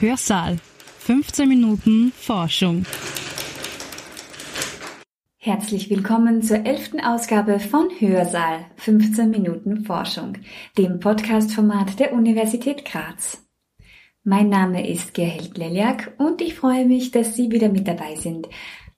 [0.00, 0.58] Hörsaal.
[0.98, 2.84] 15 Minuten Forschung.
[5.36, 10.38] Herzlich willkommen zur elften Ausgabe von Hörsaal 15 Minuten Forschung,
[10.76, 13.46] dem Podcast-Format der Universität Graz.
[14.24, 18.48] Mein Name ist Gerhild Leliak und ich freue mich, dass Sie wieder mit dabei sind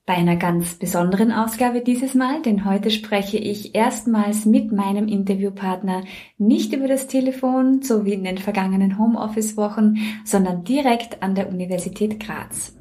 [0.07, 6.05] bei einer ganz besonderen Ausgabe dieses Mal, denn heute spreche ich erstmals mit meinem Interviewpartner
[6.39, 12.21] nicht über das Telefon, so wie in den vergangenen Homeoffice-Wochen, sondern direkt an der Universität
[12.21, 12.77] Graz.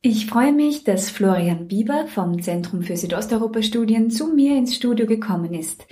[0.00, 5.52] Ich freue mich, dass Florian Bieber vom Zentrum für Südosteuropa-Studien zu mir ins Studio gekommen
[5.52, 5.86] ist.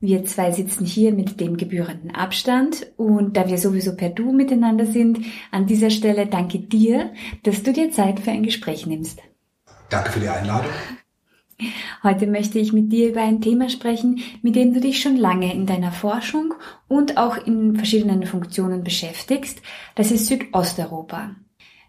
[0.00, 4.86] Wir zwei sitzen hier mit dem gebührenden Abstand und da wir sowieso per Du miteinander
[4.86, 7.12] sind, an dieser Stelle danke dir,
[7.42, 9.20] dass du dir Zeit für ein Gespräch nimmst.
[9.90, 10.70] Danke für die Einladung.
[12.02, 15.52] Heute möchte ich mit dir über ein Thema sprechen, mit dem du dich schon lange
[15.52, 16.54] in deiner Forschung
[16.88, 19.60] und auch in verschiedenen Funktionen beschäftigst.
[19.96, 21.34] Das ist Südosteuropa.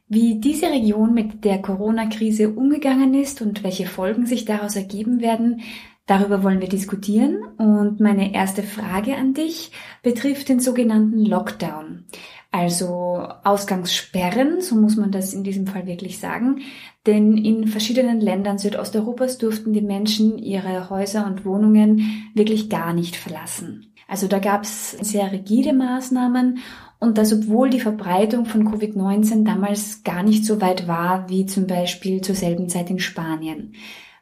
[0.09, 5.61] Wie diese Region mit der Corona-Krise umgegangen ist und welche Folgen sich daraus ergeben werden,
[6.05, 7.37] darüber wollen wir diskutieren.
[7.57, 9.71] Und meine erste Frage an dich
[10.03, 12.07] betrifft den sogenannten Lockdown.
[12.51, 16.61] Also Ausgangssperren, so muss man das in diesem Fall wirklich sagen.
[17.07, 23.15] Denn in verschiedenen Ländern Südosteuropas durften die Menschen ihre Häuser und Wohnungen wirklich gar nicht
[23.15, 23.93] verlassen.
[24.05, 26.59] Also da gab es sehr rigide Maßnahmen
[26.99, 31.65] und das obwohl die Verbreitung von Covid-19 damals gar nicht so weit war wie zum
[31.65, 33.73] Beispiel zur selben Zeit in Spanien.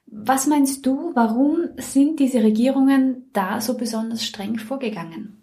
[0.06, 5.39] Was meinst du, warum sind diese Regierungen da so besonders streng vorgegangen?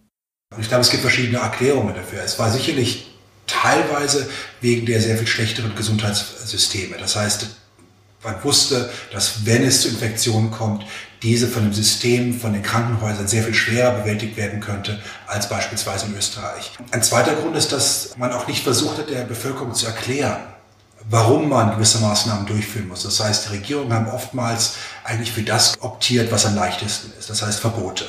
[0.59, 2.23] Ich glaube, es gibt verschiedene Erklärungen dafür.
[2.23, 3.11] Es war sicherlich
[3.47, 4.29] teilweise
[4.61, 6.97] wegen der sehr viel schlechteren Gesundheitssysteme.
[6.99, 7.47] Das heißt,
[8.23, 10.84] man wusste, dass wenn es zu Infektionen kommt,
[11.23, 16.07] diese von dem System, von den Krankenhäusern sehr viel schwerer bewältigt werden könnte als beispielsweise
[16.07, 16.73] in Österreich.
[16.91, 20.39] Ein zweiter Grund ist, dass man auch nicht versucht hat, der Bevölkerung zu erklären,
[21.09, 23.05] warum man gewisse Maßnahmen durchführen muss.
[23.05, 27.31] Das heißt, die Regierungen haben oftmals eigentlich für das optiert, was am leichtesten ist.
[27.31, 28.05] Das heißt Verbote.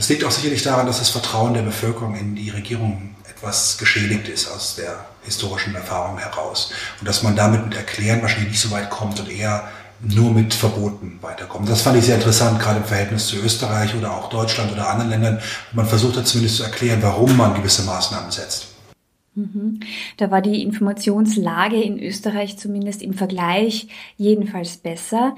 [0.00, 4.30] Das liegt auch sicherlich daran, dass das Vertrauen der Bevölkerung in die Regierung etwas geschädigt
[4.30, 6.72] ist aus der historischen Erfahrung heraus.
[7.00, 9.68] Und dass man damit mit Erklären wahrscheinlich nicht so weit kommt und eher
[10.00, 11.68] nur mit Verboten weiterkommt.
[11.68, 15.10] Das fand ich sehr interessant, gerade im Verhältnis zu Österreich oder auch Deutschland oder anderen
[15.10, 15.38] Ländern,
[15.74, 18.68] man versucht hat zumindest zu erklären, warum man gewisse Maßnahmen setzt.
[19.34, 19.80] Mhm.
[20.16, 25.36] Da war die Informationslage in Österreich zumindest im Vergleich jedenfalls besser.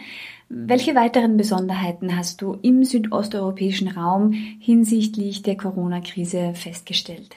[0.54, 7.36] Welche weiteren Besonderheiten hast du im südosteuropäischen Raum hinsichtlich der Corona-Krise festgestellt?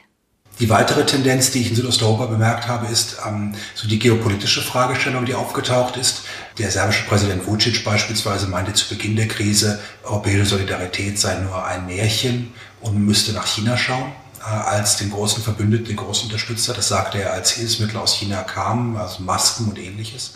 [0.60, 5.24] Die weitere Tendenz, die ich in Südosteuropa bemerkt habe, ist ähm, so die geopolitische Fragestellung,
[5.24, 6.24] die aufgetaucht ist.
[6.58, 11.86] Der serbische Präsident Vucic beispielsweise meinte zu Beginn der Krise, europäische Solidarität sei nur ein
[11.86, 14.12] Märchen und müsste nach China schauen
[14.42, 16.74] äh, als den großen Verbündeten, den großen Unterstützer.
[16.74, 20.34] Das sagte er, als Hilfsmittel aus China kamen, also Masken und ähnliches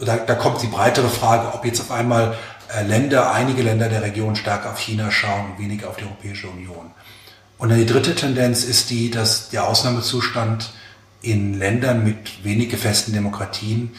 [0.00, 2.36] da, da kommt die breitere Frage, ob jetzt auf einmal
[2.74, 6.48] äh, Länder, einige Länder der Region stärker auf China schauen und weniger auf die Europäische
[6.48, 6.90] Union.
[7.58, 10.72] Und dann die dritte Tendenz ist die, dass der Ausnahmezustand
[11.22, 13.92] in Ländern mit wenig gefestigten Demokratien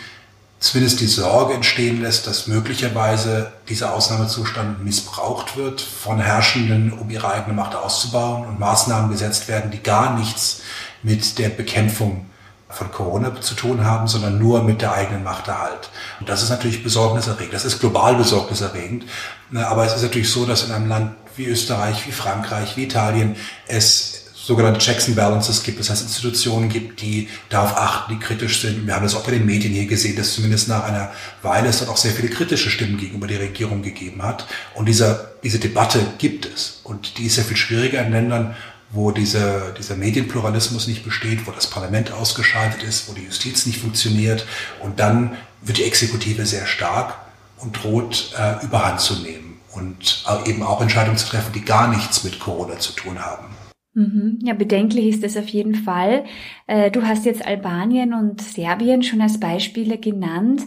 [0.60, 7.34] zumindest die Sorge entstehen lässt, dass möglicherweise dieser Ausnahmezustand missbraucht wird von Herrschenden, um ihre
[7.34, 10.62] eigene Macht auszubauen und Maßnahmen gesetzt werden, die gar nichts
[11.04, 12.28] mit der Bekämpfung
[12.72, 15.90] von Corona zu tun haben, sondern nur mit der eigenen Machterhalt.
[16.20, 17.54] Und das ist natürlich besorgniserregend.
[17.54, 19.06] Das ist global besorgniserregend.
[19.54, 23.36] Aber es ist natürlich so, dass in einem Land wie Österreich, wie Frankreich, wie Italien
[23.68, 24.22] es
[24.52, 25.80] sogenannte Checks and Balances gibt.
[25.80, 28.88] Das heißt, Institutionen gibt, die darauf achten, die kritisch sind.
[28.88, 31.12] Wir haben das auch bei den Medien hier gesehen, dass zumindest nach einer
[31.44, 34.48] Weile es dort auch sehr viele kritische Stimmen gegenüber der Regierung gegeben hat.
[34.74, 36.82] Und dieser, diese Debatte gibt es.
[36.84, 38.56] Und die ist sehr viel schwieriger in Ländern,
[38.92, 43.80] wo diese, dieser Medienpluralismus nicht besteht, wo das Parlament ausgeschaltet ist, wo die Justiz nicht
[43.80, 44.46] funktioniert.
[44.82, 47.16] Und dann wird die Exekutive sehr stark
[47.58, 52.24] und droht äh, überhand zu nehmen und eben auch Entscheidungen zu treffen, die gar nichts
[52.24, 53.46] mit Corona zu tun haben.
[53.94, 54.40] Mhm.
[54.42, 56.24] Ja, bedenklich ist es auf jeden Fall.
[56.66, 60.62] Äh, du hast jetzt Albanien und Serbien schon als Beispiele genannt.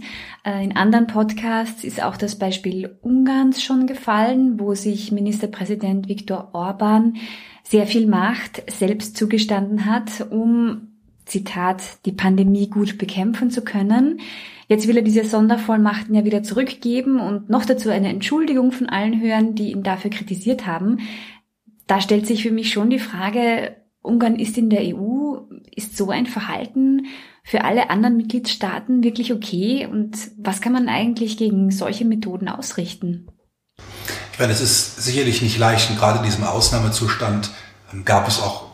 [0.45, 6.51] Äh, in anderen Podcasts ist auch das Beispiel Ungarns schon gefallen, wo sich Ministerpräsident Viktor
[6.53, 7.17] Orban
[7.63, 10.89] sehr viel Macht selbst zugestanden hat, um,
[11.25, 14.21] Zitat, die Pandemie gut bekämpfen zu können.
[14.69, 19.21] Jetzt will er diese Sondervollmachten ja wieder zurückgeben und noch dazu eine Entschuldigung von allen
[19.21, 20.99] hören, die ihn dafür kritisiert haben.
[21.87, 25.39] Da stellt sich für mich schon die Frage, Ungarn ist in der EU,
[25.75, 27.07] ist so ein Verhalten
[27.43, 29.87] für alle anderen Mitgliedstaaten wirklich okay?
[29.91, 33.29] Und was kann man eigentlich gegen solche Methoden ausrichten?
[34.33, 37.51] Ich meine, es ist sicherlich nicht leicht und gerade in diesem Ausnahmezustand
[37.93, 38.65] ähm, gab es auch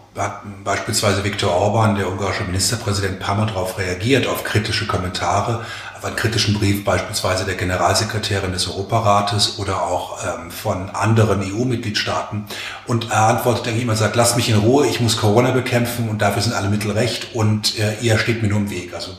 [0.65, 5.65] beispielsweise Viktor Orban, der ungarische Ministerpräsident, ein paar Mal darauf reagiert, auf kritische Kommentare,
[6.09, 12.45] einen kritischen Brief beispielsweise der Generalsekretärin des Europarates oder auch ähm, von anderen EU-Mitgliedstaaten.
[12.87, 16.23] Und er antwortet dann immer, sagt, lasst mich in Ruhe, ich muss Corona bekämpfen und
[16.23, 18.95] dafür sind alle Mittel recht und äh, ihr steht mir nur im Weg.
[18.95, 19.13] Also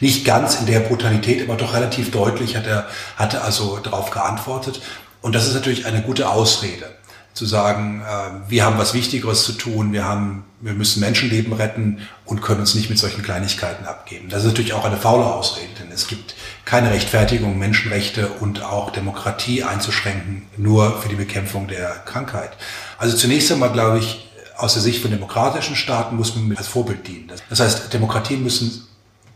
[0.00, 2.86] nicht ganz in der Brutalität, aber doch relativ deutlich hat er,
[3.16, 4.80] hat er also darauf geantwortet.
[5.20, 6.97] Und das ist natürlich eine gute Ausrede
[7.38, 12.06] zu sagen, äh, wir haben was Wichtigeres zu tun, wir haben, wir müssen Menschenleben retten
[12.24, 14.28] und können uns nicht mit solchen Kleinigkeiten abgeben.
[14.28, 18.90] Das ist natürlich auch eine faule Ausrede, denn es gibt keine Rechtfertigung, Menschenrechte und auch
[18.90, 22.50] Demokratie einzuschränken, nur für die Bekämpfung der Krankheit.
[22.98, 27.06] Also zunächst einmal glaube ich, aus der Sicht von demokratischen Staaten muss man als Vorbild
[27.06, 27.30] dienen.
[27.48, 28.88] Das heißt, Demokratien müssen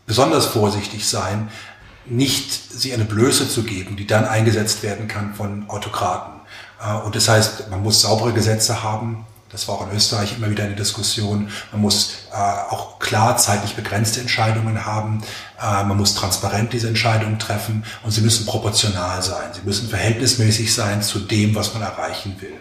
[0.05, 1.47] besonders vorsichtig sein,
[2.05, 6.32] nicht sie eine Blöße zu geben, die dann eingesetzt werden kann von Autokraten.
[6.83, 9.25] Äh, und das heißt, man muss saubere Gesetze haben.
[9.51, 11.49] Das war auch in Österreich immer wieder eine Diskussion.
[11.71, 15.21] Man muss äh, auch klar zeitlich begrenzte Entscheidungen haben.
[15.61, 19.51] Äh, man muss transparent diese Entscheidungen treffen und sie müssen proportional sein.
[19.53, 22.55] Sie müssen verhältnismäßig sein zu dem, was man erreichen will.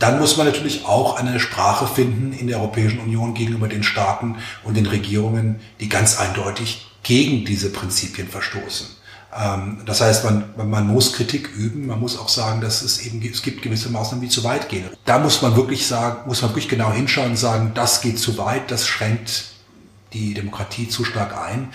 [0.00, 4.38] Dann muss man natürlich auch eine Sprache finden in der Europäischen Union gegenüber den Staaten
[4.64, 8.88] und den Regierungen, die ganz eindeutig gegen diese Prinzipien verstoßen.
[9.34, 13.22] Ähm, das heißt, man, man muss Kritik üben, man muss auch sagen, dass es eben
[13.22, 14.90] es gibt gewisse Maßnahmen, die zu weit gehen.
[15.04, 18.36] Da muss man wirklich sagen, muss man wirklich genau hinschauen und sagen, das geht zu
[18.38, 19.52] weit, das schränkt
[20.12, 21.70] die Demokratie zu stark ein.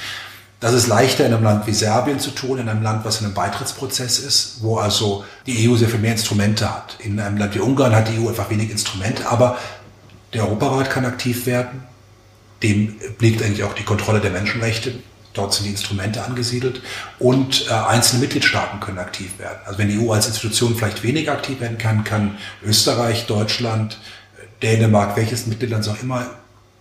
[0.60, 3.26] Das ist leichter in einem Land wie Serbien zu tun, in einem Land, was in
[3.26, 6.98] einem Beitrittsprozess ist, wo also die EU sehr viel mehr Instrumente hat.
[7.00, 9.58] In einem Land wie Ungarn hat die EU einfach wenig Instrumente, aber
[10.34, 11.84] der Europarat kann aktiv werden.
[12.64, 14.96] Dem liegt eigentlich auch die Kontrolle der Menschenrechte
[15.38, 16.82] Dort sind die Instrumente angesiedelt
[17.20, 19.60] und äh, einzelne Mitgliedstaaten können aktiv werden.
[19.66, 24.00] Also wenn die EU als Institution vielleicht weniger aktiv werden kann, kann Österreich, Deutschland,
[24.62, 26.26] Dänemark, welches Mitgliedsland auch immer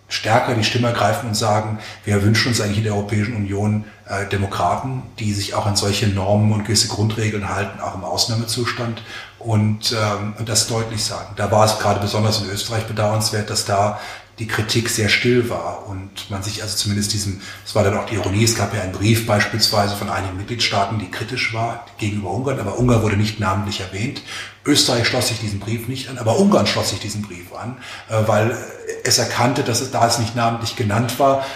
[0.08, 4.26] stärker die Stimme ergreifen und sagen, wir wünschen uns eigentlich in der Europäischen Union äh,
[4.26, 9.02] Demokraten, die sich auch an solche Normen und gewisse Grundregeln halten, auch im Ausnahmezustand
[9.38, 11.34] und, ähm, und das deutlich sagen.
[11.36, 13.98] Da war es gerade besonders in Österreich bedauernswert, dass da
[14.38, 18.04] die Kritik sehr still war und man sich also zumindest diesem, es war dann auch
[18.04, 22.30] die Ironie, es gab ja einen Brief beispielsweise von einigen Mitgliedstaaten, die kritisch war gegenüber
[22.30, 24.22] Ungarn, aber Ungarn wurde nicht namentlich erwähnt.
[24.66, 27.78] Österreich schloss sich diesen Brief nicht an, aber Ungarn schloss sich diesen Brief an,
[28.10, 28.56] äh, weil
[29.04, 31.46] es erkannte, dass es, da es nicht namentlich genannt war,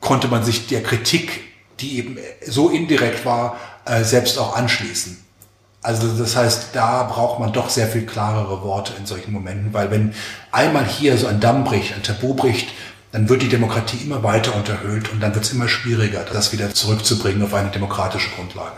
[0.00, 1.40] konnte man sich der Kritik,
[1.80, 5.21] die eben so indirekt war, äh, selbst auch anschließen.
[5.82, 9.90] Also das heißt, da braucht man doch sehr viel klarere Worte in solchen Momenten, weil
[9.90, 10.14] wenn
[10.52, 12.68] einmal hier so ein Damm bricht, ein Tabu bricht,
[13.10, 16.72] dann wird die Demokratie immer weiter unterhöhlt und dann wird es immer schwieriger, das wieder
[16.72, 18.76] zurückzubringen auf eine demokratische Grundlage.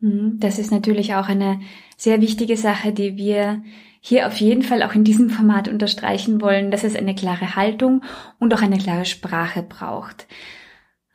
[0.00, 1.60] Hm, das ist natürlich auch eine
[1.96, 3.62] sehr wichtige Sache, die wir
[4.00, 8.02] hier auf jeden Fall auch in diesem Format unterstreichen wollen, dass es eine klare Haltung
[8.38, 10.26] und auch eine klare Sprache braucht.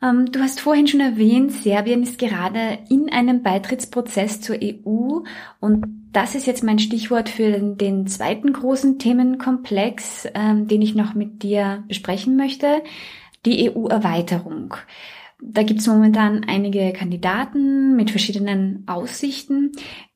[0.02, 5.20] Ähm, du hast vorhin schon erwähnt, Serbien ist gerade in einem Beitrittsprozess zur EU
[5.60, 11.14] und das ist jetzt mein Stichwort für den zweiten großen Themenkomplex, ähm, den ich noch
[11.14, 12.82] mit dir besprechen möchte,
[13.44, 14.74] die EU-Erweiterung.
[15.42, 19.72] Da gibt es momentan einige Kandidaten mit verschiedenen Aussichten.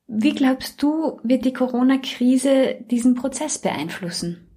[0.07, 4.50] Wie glaubst du, wird die Corona-Krise diesen Prozess beeinflussen?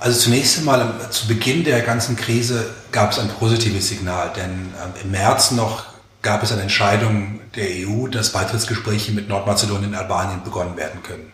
[0.00, 4.50] Also zunächst einmal zu Beginn der ganzen Krise gab es ein positives Signal, denn
[4.82, 5.84] ähm, im März noch
[6.22, 11.32] gab es eine Entscheidung der EU, dass Beitrittsgespräche mit Nordmazedonien und Albanien begonnen werden können.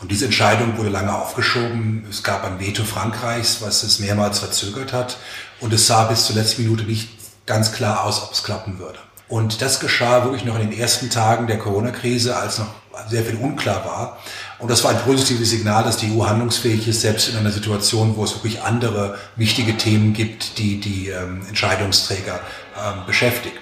[0.00, 2.06] Und diese Entscheidung wurde lange aufgeschoben.
[2.10, 5.18] Es gab ein Veto Frankreichs, was es mehrmals verzögert hat.
[5.60, 7.08] Und es sah bis zur letzten Minute nicht
[7.46, 8.98] ganz klar aus, ob es klappen würde.
[9.28, 12.68] Und das geschah wirklich noch in den ersten Tagen der Corona-Krise, als noch
[13.08, 14.18] sehr viel unklar war.
[14.58, 18.16] Und das war ein positives Signal, dass die EU handlungsfähig ist, selbst in einer Situation,
[18.16, 22.40] wo es wirklich andere wichtige Themen gibt, die die ähm, Entscheidungsträger
[22.76, 23.58] ähm, beschäftigt.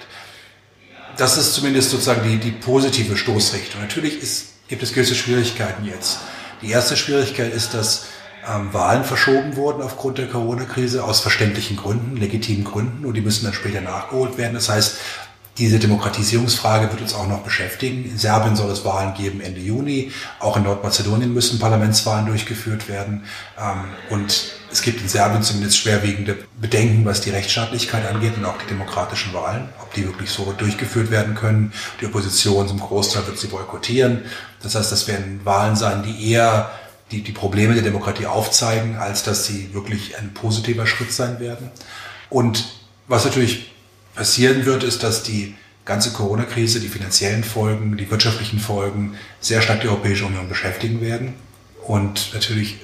[1.17, 3.81] Das ist zumindest sozusagen die, die positive Stoßrichtung.
[3.81, 6.19] Natürlich ist, gibt es gewisse Schwierigkeiten jetzt.
[6.63, 8.05] Die erste Schwierigkeit ist, dass
[8.47, 13.45] ähm, Wahlen verschoben wurden aufgrund der Corona-Krise aus verständlichen Gründen, legitimen Gründen und die müssen
[13.45, 14.55] dann später nachgeholt werden.
[14.55, 14.97] Das heißt,
[15.57, 18.05] diese Demokratisierungsfrage wird uns auch noch beschäftigen.
[18.05, 20.11] In Serbien soll es Wahlen geben Ende Juni.
[20.39, 23.23] Auch in Nordmazedonien müssen Parlamentswahlen durchgeführt werden.
[23.59, 28.57] Ähm, und es gibt in Serbien zumindest schwerwiegende Bedenken, was die Rechtsstaatlichkeit angeht und auch
[28.57, 31.73] die demokratischen Wahlen, ob die wirklich so durchgeführt werden können.
[32.01, 34.25] Die Opposition zum Großteil wird sie boykottieren.
[34.61, 36.69] Das heißt, das werden Wahlen sein, die eher
[37.09, 41.71] die, die Probleme der Demokratie aufzeigen, als dass sie wirklich ein positiver Schritt sein werden.
[42.29, 42.65] Und
[43.07, 43.71] was natürlich
[44.17, 45.55] passieren wird, ist, dass die
[45.85, 51.35] ganze Corona-Krise, die finanziellen Folgen, die wirtschaftlichen Folgen sehr stark die Europäische Union beschäftigen werden.
[51.85, 52.75] Und natürlich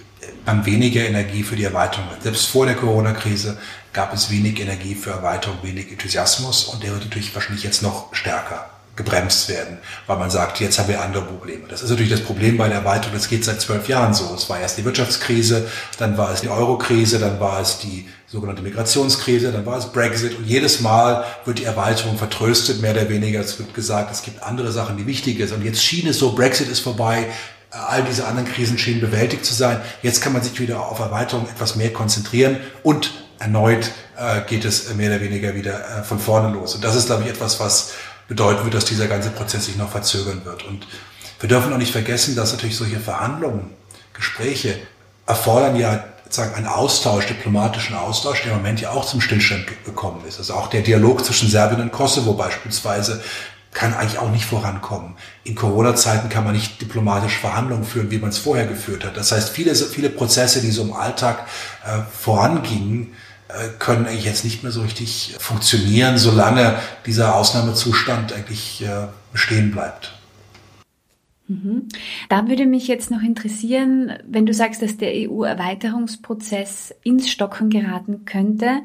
[0.45, 2.07] man weniger Energie für die Erweiterung.
[2.21, 3.57] Selbst vor der Corona-Krise
[3.91, 8.13] gab es wenig Energie für Erweiterung, wenig Enthusiasmus und der wird natürlich wahrscheinlich jetzt noch
[8.13, 11.67] stärker gebremst werden, weil man sagt, jetzt haben wir andere Probleme.
[11.67, 14.33] Das ist natürlich das Problem bei der Erweiterung, das geht seit zwölf Jahren so.
[14.35, 18.63] Es war erst die Wirtschaftskrise, dann war es die Euro-Krise, dann war es die sogenannte
[18.63, 23.39] Migrationskrise, dann war es Brexit und jedes Mal wird die Erweiterung vertröstet, mehr oder weniger.
[23.39, 25.53] Es wird gesagt, es gibt andere Sachen, die wichtig sind.
[25.53, 27.27] Und jetzt schien es so, Brexit ist vorbei,
[27.69, 29.81] all diese anderen Krisen schienen bewältigt zu sein.
[30.01, 34.91] Jetzt kann man sich wieder auf Erweiterung etwas mehr konzentrieren und erneut äh, geht es
[34.95, 36.73] mehr oder weniger wieder äh, von vorne los.
[36.73, 37.93] Und das ist, glaube ich, etwas, was
[38.27, 40.65] bedeuten wird, dass dieser ganze Prozess sich noch verzögern wird.
[40.65, 40.87] Und
[41.39, 43.69] wir dürfen auch nicht vergessen, dass natürlich solche Verhandlungen,
[44.13, 44.75] Gespräche
[45.27, 50.23] erfordern ja sagen, einen Austausch, diplomatischen Austausch, der im Moment ja auch zum Stillstand gekommen
[50.27, 50.39] ist.
[50.39, 53.21] Also auch der Dialog zwischen Serbien und Kosovo beispielsweise
[53.73, 55.15] kann eigentlich auch nicht vorankommen.
[55.43, 59.17] In Corona-Zeiten kann man nicht diplomatisch Verhandlungen führen, wie man es vorher geführt hat.
[59.17, 61.47] Das heißt, viele, viele Prozesse, die so im Alltag
[61.85, 63.13] äh, vorangingen,
[63.47, 66.75] äh, können eigentlich jetzt nicht mehr so richtig funktionieren, solange
[67.05, 70.12] dieser Ausnahmezustand eigentlich äh, bestehen bleibt.
[71.47, 71.89] Mhm.
[72.29, 78.23] Da würde mich jetzt noch interessieren, wenn du sagst, dass der EU-Erweiterungsprozess ins Stocken geraten
[78.23, 78.81] könnte.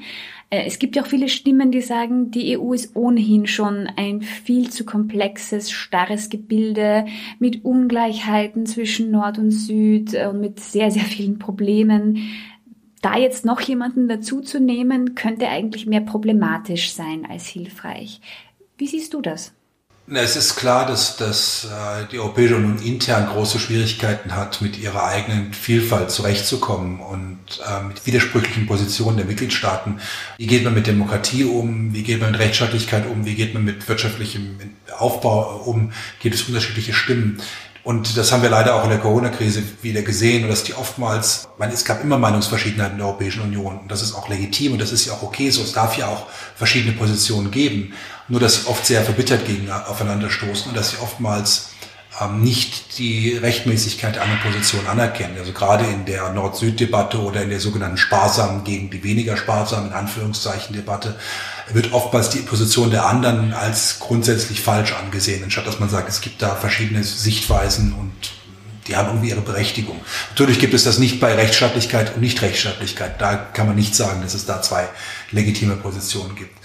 [0.51, 4.23] Äh, es gibt ja auch viele Stimmen, die sagen, die EU ist ohnehin schon ein
[4.23, 7.07] viel zu komplexes, starres Gebilde
[7.39, 12.19] mit Ungleichheiten zwischen Nord und Süd und mit sehr, sehr vielen Problemen
[13.01, 18.21] da jetzt noch jemanden dazuzunehmen, könnte eigentlich mehr problematisch sein als hilfreich.
[18.77, 19.55] Wie siehst du das?
[20.11, 25.05] Es ist klar, dass, dass äh, die Europäische Union intern große Schwierigkeiten hat, mit ihrer
[25.05, 30.01] eigenen Vielfalt zurechtzukommen und äh, mit widersprüchlichen Positionen der Mitgliedstaaten.
[30.39, 31.93] Wie geht man mit Demokratie um?
[31.93, 33.27] Wie geht man mit Rechtsstaatlichkeit um?
[33.27, 34.59] Wie geht man mit wirtschaftlichem
[34.97, 35.93] Aufbau um?
[36.21, 37.43] Gibt es unterschiedliche Stimmen?
[37.85, 41.73] Und das haben wir leider auch in der Corona-Krise wieder gesehen, dass die oftmals, meine,
[41.73, 43.79] es gab immer Meinungsverschiedenheiten in der Europäischen Union.
[43.79, 45.63] Und das ist auch legitim und das ist ja auch okay so.
[45.63, 47.95] Es darf ja auch verschiedene Positionen geben.
[48.29, 51.71] Nur, dass sie oft sehr verbittert gegen aufeinander stoßen und dass sie oftmals
[52.21, 55.37] ähm, nicht die Rechtmäßigkeit einer Position anerkennen.
[55.39, 59.93] Also gerade in der Nord-Süd-Debatte oder in der sogenannten sparsamen gegen die weniger sparsamen, in
[59.95, 61.17] Anführungszeichen, Debatte,
[61.73, 66.21] wird oftmals die Position der anderen als grundsätzlich falsch angesehen, anstatt dass man sagt, es
[66.21, 68.13] gibt da verschiedene Sichtweisen und
[68.87, 70.01] die haben irgendwie ihre Berechtigung.
[70.31, 73.21] Natürlich gibt es das nicht bei Rechtsstaatlichkeit und Nicht-Rechtsstaatlichkeit.
[73.21, 74.89] Da kann man nicht sagen, dass es da zwei
[75.31, 76.57] legitime Positionen gibt.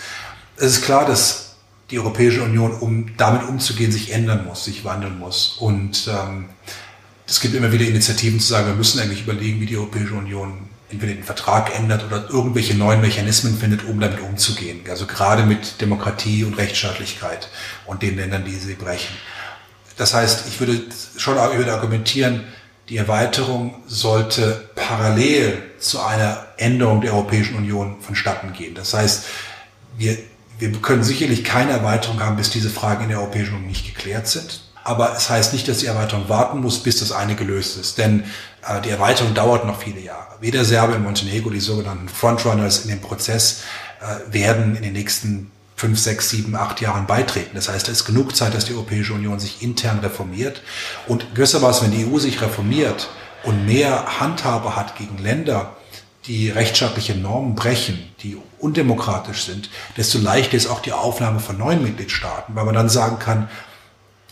[0.56, 1.56] Es ist klar, dass
[1.92, 5.58] die Europäische Union, um damit umzugehen, sich ändern muss, sich wandeln muss.
[5.60, 6.50] Und ähm,
[7.28, 10.70] es gibt immer wieder Initiativen zu sagen, wir müssen eigentlich überlegen, wie die Europäische Union
[10.94, 14.82] entweder den Vertrag ändert oder irgendwelche neuen Mechanismen findet, um damit umzugehen.
[14.90, 17.50] Also gerade mit Demokratie und Rechtsstaatlichkeit
[17.86, 19.16] und den Ländern, die sie brechen.
[19.98, 20.82] Das heißt, ich würde
[21.18, 22.44] schon ich würde argumentieren,
[22.90, 28.76] die Erweiterung sollte parallel zu einer Änderung der Europäischen Union vonstatten gehen.
[28.76, 29.26] Das heißt,
[29.98, 30.18] wir
[30.60, 34.28] wir können sicherlich keine Erweiterung haben, bis diese Fragen in der Europäischen Union nicht geklärt
[34.28, 34.63] sind.
[34.84, 37.98] Aber es heißt nicht, dass die Erweiterung warten muss, bis das eine gelöst ist.
[37.98, 38.26] Denn
[38.68, 40.36] äh, die Erweiterung dauert noch viele Jahre.
[40.42, 43.62] Weder Serbien und Montenegro, die sogenannten Frontrunners in dem Prozess,
[44.02, 47.52] äh, werden in den nächsten fünf, sechs, sieben, acht Jahren beitreten.
[47.56, 50.62] Das heißt, es ist genug Zeit, dass die Europäische Union sich intern reformiert.
[51.08, 53.10] Und gewissermaßen, wenn die EU sich reformiert
[53.44, 55.76] und mehr Handhabe hat gegen Länder,
[56.26, 61.84] die rechtsstaatliche Normen brechen, die undemokratisch sind, desto leichter ist auch die Aufnahme von neuen
[61.84, 63.50] Mitgliedstaaten, weil man dann sagen kann,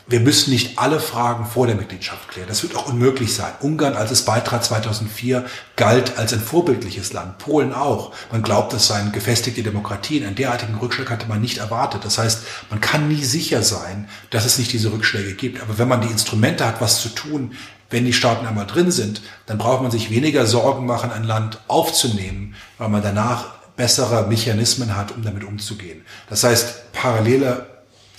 [0.07, 2.47] wir müssen nicht alle Fragen vor der Mitgliedschaft klären.
[2.47, 3.53] Das wird auch unmöglich sein.
[3.61, 7.37] Ungarn, als es beitrat 2004, galt als ein vorbildliches Land.
[7.37, 8.11] Polen auch.
[8.31, 10.25] Man glaubt, es seien gefestigte Demokratien.
[10.25, 12.03] Einen derartigen Rückschlag hatte man nicht erwartet.
[12.03, 15.61] Das heißt, man kann nie sicher sein, dass es nicht diese Rückschläge gibt.
[15.61, 17.53] Aber wenn man die Instrumente hat, was zu tun,
[17.89, 21.59] wenn die Staaten einmal drin sind, dann braucht man sich weniger Sorgen machen, ein Land
[21.67, 26.05] aufzunehmen, weil man danach bessere Mechanismen hat, um damit umzugehen.
[26.29, 27.70] Das heißt, parallele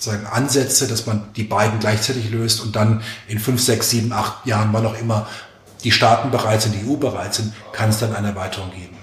[0.03, 4.45] sagen, Ansätze, dass man die beiden gleichzeitig löst und dann in fünf, sechs, sieben, acht
[4.45, 5.27] Jahren, wann auch immer
[5.83, 8.97] die Staaten bereit sind, die EU bereit sind, kann es dann eine Erweiterung geben.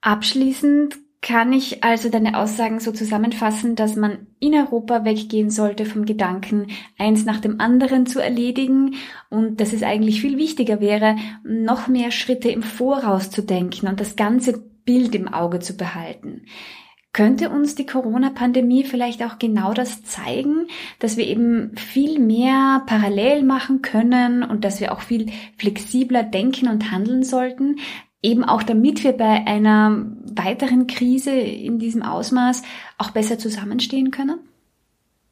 [0.00, 6.06] Abschließend kann ich also deine Aussagen so zusammenfassen, dass man in Europa weggehen sollte vom
[6.06, 8.94] Gedanken, eins nach dem anderen zu erledigen
[9.28, 14.00] und dass es eigentlich viel wichtiger wäre, noch mehr Schritte im Voraus zu denken und
[14.00, 16.46] das ganze Bild im Auge zu behalten.
[17.12, 20.68] Könnte uns die Corona-Pandemie vielleicht auch genau das zeigen,
[21.00, 25.26] dass wir eben viel mehr parallel machen können und dass wir auch viel
[25.58, 27.80] flexibler denken und handeln sollten,
[28.22, 32.62] eben auch damit wir bei einer weiteren Krise in diesem Ausmaß
[32.98, 34.38] auch besser zusammenstehen können?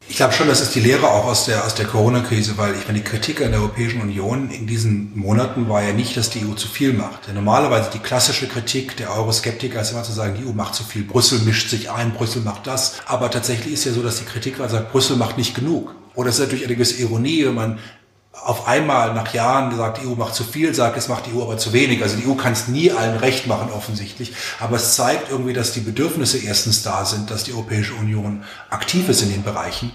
[0.06, 2.86] Ich glaube schon, das ist die Lehre auch aus der, aus der Corona-Krise, weil ich
[2.86, 6.46] meine, die Kritik an der Europäischen Union in diesen Monaten war ja nicht, dass die
[6.46, 7.28] EU zu viel macht.
[7.28, 10.82] Ja, normalerweise die klassische Kritik der Euroskeptiker ist immer zu sagen, die EU macht zu
[10.82, 12.96] viel, Brüssel mischt sich ein, Brüssel macht das.
[13.06, 15.94] Aber tatsächlich ist ja so, dass die Kritik war, sagt, Brüssel macht nicht genug.
[16.14, 17.78] Oder es ist natürlich eine gewisse Ironie, wenn man
[18.44, 21.42] auf einmal nach Jahren sagt, die EU macht zu viel, sagt, es macht die EU
[21.42, 22.02] aber zu wenig.
[22.02, 24.32] Also die EU kann es nie allen recht machen, offensichtlich.
[24.60, 29.08] Aber es zeigt irgendwie, dass die Bedürfnisse erstens da sind, dass die Europäische Union aktiv
[29.08, 29.92] ist in den Bereichen.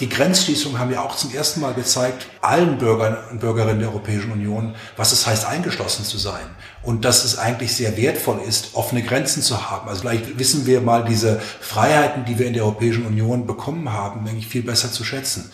[0.00, 4.30] Die Grenzschließungen haben ja auch zum ersten Mal gezeigt, allen Bürgern und Bürgerinnen der Europäischen
[4.30, 6.46] Union, was es heißt, eingeschlossen zu sein.
[6.82, 9.88] Und dass es eigentlich sehr wertvoll ist, offene Grenzen zu haben.
[9.88, 14.26] Also vielleicht wissen wir mal diese Freiheiten, die wir in der Europäischen Union bekommen haben,
[14.28, 15.50] eigentlich viel besser zu schätzen.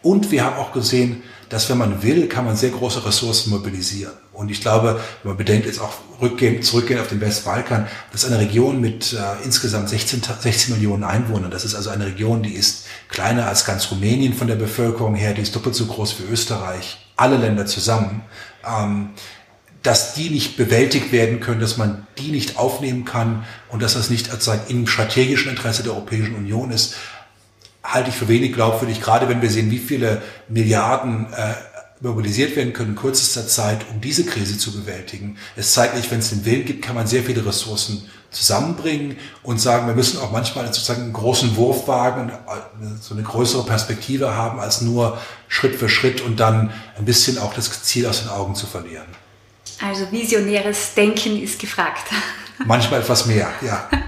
[0.00, 4.12] Und wir haben auch gesehen, dass wenn man will, kann man sehr große Ressourcen mobilisieren.
[4.32, 8.30] Und ich glaube, wenn man bedenkt, jetzt auch rückgehen, zurückgehen auf den Westbalkan, das ist
[8.30, 11.50] eine Region mit äh, insgesamt 16, 16 Millionen Einwohnern.
[11.50, 15.34] Das ist also eine Region, die ist kleiner als ganz Rumänien von der Bevölkerung her,
[15.34, 18.22] die ist doppelt so groß wie Österreich, alle Länder zusammen.
[18.64, 19.10] Ähm,
[19.82, 24.10] dass die nicht bewältigt werden können, dass man die nicht aufnehmen kann und dass das
[24.10, 26.94] nicht als im strategischen Interesse der Europäischen Union ist,
[27.82, 31.54] halte ich für wenig glaubwürdig, gerade wenn wir sehen, wie viele Milliarden äh,
[32.00, 35.36] mobilisiert werden können in kürzester Zeit, um diese Krise zu bewältigen.
[35.56, 39.58] Es zeigt nicht, wenn es den Willen gibt, kann man sehr viele Ressourcen zusammenbringen und
[39.58, 44.34] sagen, wir müssen auch manchmal sozusagen einen großen Wurf wagen, äh, so eine größere Perspektive
[44.34, 45.18] haben, als nur
[45.48, 49.06] Schritt für Schritt und dann ein bisschen auch das Ziel aus den Augen zu verlieren.
[49.80, 52.08] Also visionäres Denken ist gefragt.
[52.66, 53.88] Manchmal etwas mehr, ja.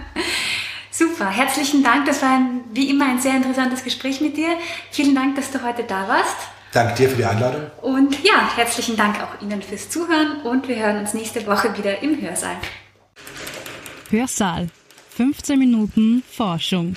[1.00, 2.04] Super, herzlichen Dank.
[2.04, 4.50] Das war ein, wie immer ein sehr interessantes Gespräch mit dir.
[4.90, 6.36] Vielen Dank, dass du heute da warst.
[6.74, 7.70] Danke dir für die Einladung.
[7.80, 12.02] Und ja, herzlichen Dank auch Ihnen fürs Zuhören und wir hören uns nächste Woche wieder
[12.02, 12.56] im Hörsaal.
[14.10, 14.68] Hörsaal.
[15.16, 16.94] 15 Minuten Forschung.